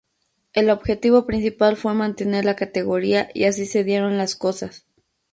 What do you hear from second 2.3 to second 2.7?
la